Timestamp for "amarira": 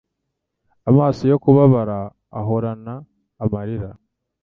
3.43-3.89